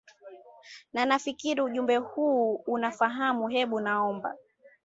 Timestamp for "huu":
1.97-2.55